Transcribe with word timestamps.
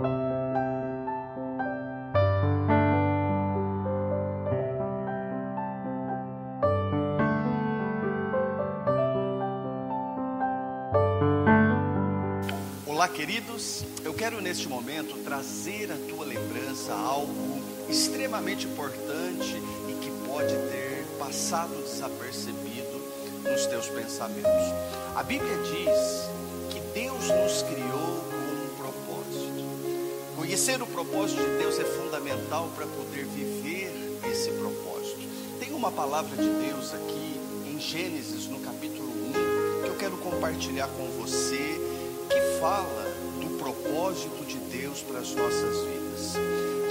Olá, 0.00 0.08
queridos. 13.08 13.84
Eu 14.02 14.14
quero 14.14 14.40
neste 14.40 14.66
momento 14.68 15.18
trazer 15.22 15.92
à 15.92 15.96
tua 16.08 16.24
lembrança 16.24 16.94
algo 16.94 17.60
extremamente 17.86 18.66
importante 18.66 19.62
e 19.86 19.92
que 20.00 20.10
pode 20.26 20.54
ter 20.70 21.04
passado 21.18 21.74
desapercebido 21.82 23.02
nos 23.44 23.66
teus 23.66 23.86
pensamentos. 23.88 24.50
A 25.14 25.22
Bíblia 25.22 25.58
diz 25.58 26.30
que 26.70 26.80
Deus 26.94 27.28
nos 27.28 27.62
criou. 27.64 27.99
Conhecer 30.60 30.82
o 30.82 30.86
propósito 30.86 31.42
de 31.42 31.56
Deus 31.56 31.78
é 31.78 31.84
fundamental 31.84 32.68
para 32.76 32.84
poder 32.86 33.24
viver 33.24 34.20
esse 34.30 34.50
propósito. 34.50 35.26
Tem 35.58 35.72
uma 35.72 35.90
palavra 35.90 36.36
de 36.36 36.50
Deus 36.66 36.92
aqui 36.92 37.40
em 37.66 37.80
Gênesis, 37.80 38.46
no 38.46 38.60
capítulo 38.60 39.08
1, 39.08 39.82
que 39.82 39.88
eu 39.88 39.94
quero 39.94 40.18
compartilhar 40.18 40.88
com 40.88 41.06
você 41.12 41.80
que 42.28 42.60
fala 42.60 43.04
do 43.40 43.56
propósito 43.56 44.44
de 44.44 44.58
Deus 44.58 45.00
para 45.00 45.20
as 45.20 45.34
nossas 45.34 45.78
vidas. 45.82 46.34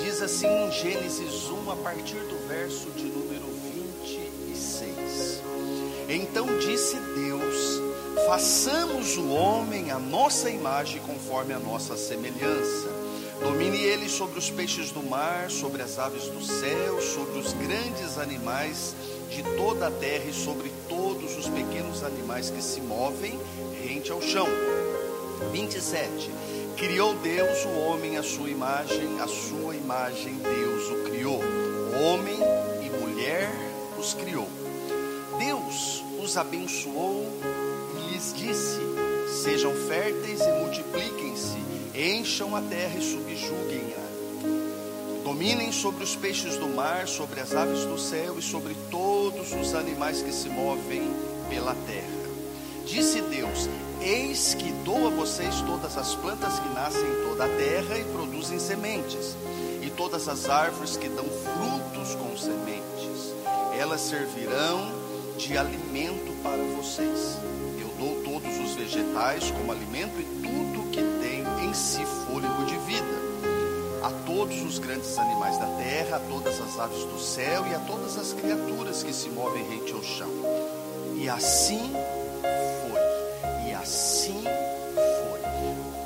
Diz 0.03 0.19
assim 0.19 0.47
em 0.47 0.71
Gênesis 0.71 1.51
1, 1.51 1.71
a 1.71 1.75
partir 1.75 2.21
do 2.21 2.47
verso 2.47 2.89
de 2.95 3.03
número 3.03 3.45
26. 4.51 5.43
Então 6.09 6.57
disse 6.57 6.95
Deus: 6.95 7.79
Façamos 8.25 9.15
o 9.15 9.29
homem 9.29 9.91
à 9.91 9.99
nossa 9.99 10.49
imagem, 10.49 10.99
conforme 11.03 11.53
a 11.53 11.59
nossa 11.59 11.95
semelhança. 11.95 12.98
Domine 13.41 13.77
ele 13.77 14.09
sobre 14.09 14.37
os 14.37 14.49
peixes 14.49 14.91
do 14.91 15.01
mar, 15.01 15.49
sobre 15.49 15.81
as 15.81 15.97
aves 15.97 16.25
do 16.25 16.43
céu, 16.43 17.01
sobre 17.01 17.39
os 17.39 17.53
grandes 17.53 18.17
animais 18.17 18.95
de 19.29 19.43
toda 19.55 19.87
a 19.87 19.91
terra 19.91 20.25
e 20.29 20.33
sobre 20.33 20.71
todos 20.87 21.37
os 21.37 21.47
pequenos 21.47 22.03
animais 22.03 22.49
que 22.49 22.61
se 22.61 22.81
movem 22.81 23.39
rente 23.81 24.11
ao 24.11 24.21
chão. 24.21 24.47
27. 25.51 26.31
Criou 26.75 27.13
Deus 27.15 27.65
o 27.65 27.79
homem 27.79 28.17
à 28.17 28.23
sua 28.23 28.49
imagem, 28.49 29.19
a 29.19 29.27
sua 29.27 29.75
imagem 29.75 30.37
Deus 30.37 30.89
o 30.89 31.03
criou. 31.09 31.41
Homem 32.03 32.37
e 32.83 32.89
mulher 32.99 33.49
os 33.97 34.13
criou. 34.13 34.47
Deus 35.37 36.03
os 36.21 36.37
abençoou 36.37 37.25
e 37.97 38.11
lhes 38.11 38.33
disse: 38.33 38.79
Sejam 39.43 39.73
férteis 39.87 40.41
e 40.41 40.51
multipliquem-se, 40.63 41.18
encham 41.99 42.55
a 42.55 42.61
terra 42.61 42.95
e 42.97 43.01
subjuguem-a. 43.01 43.99
Dominem 45.23 45.71
sobre 45.71 46.03
os 46.03 46.15
peixes 46.15 46.55
do 46.55 46.67
mar, 46.69 47.07
sobre 47.07 47.41
as 47.41 47.53
aves 47.53 47.83
do 47.83 47.99
céu 47.99 48.39
e 48.39 48.41
sobre 48.41 48.73
todos 48.89 49.51
os 49.53 49.75
animais 49.75 50.21
que 50.21 50.31
se 50.31 50.47
movem 50.47 51.13
pela 51.49 51.75
terra. 51.85 52.19
Disse 52.85 53.21
Deus: 53.21 53.69
Eis 54.01 54.53
que 54.53 54.71
dou 54.85 55.07
a 55.07 55.09
vocês 55.09 55.61
todas 55.61 55.97
as 55.97 56.15
plantas 56.15 56.57
que 56.59 56.69
nascem 56.69 57.01
em 57.01 57.27
toda 57.27 57.45
a 57.45 57.49
terra 57.49 57.97
e 57.99 58.03
produzem 58.05 58.59
sementes, 58.59 59.35
e 59.81 59.89
todas 59.89 60.27
as 60.29 60.49
árvores 60.49 60.95
que 60.95 61.09
dão 61.09 61.25
frutos 61.25 62.15
com 62.15 62.37
sementes. 62.37 63.35
Elas 63.77 64.01
servirão 64.01 64.91
de 65.37 65.57
alimento 65.57 66.31
para 66.41 66.63
vocês. 66.77 67.37
Eu 67.79 67.89
dou 67.99 68.23
todos 68.23 68.57
os 68.57 68.75
vegetais 68.75 69.51
como 69.51 69.71
alimento 69.71 70.19
e 70.19 70.23
tudo 70.41 70.68
todos 74.39 74.61
os 74.61 74.79
grandes 74.79 75.17
animais 75.17 75.57
da 75.57 75.65
terra, 75.77 76.15
a 76.15 76.19
todas 76.21 76.61
as 76.61 76.79
aves 76.79 77.03
do 77.03 77.19
céu 77.19 77.67
e 77.67 77.75
a 77.75 77.79
todas 77.79 78.17
as 78.17 78.31
criaturas 78.31 79.03
que 79.03 79.11
se 79.11 79.27
movem 79.29 79.67
rente 79.69 79.91
ao 79.91 80.01
chão. 80.01 80.29
E 81.17 81.27
assim 81.27 81.91
assim 83.81 84.41
foi. 84.43 85.41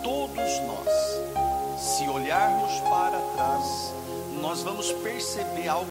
Todos 0.04 0.60
nós, 0.62 1.80
se 1.80 2.10
olharmos 2.10 2.80
para 2.82 3.20
trás, 3.36 3.94
nós 4.42 4.64
vamos 4.64 4.92
perceber 4.92 5.68
algo 5.68 5.82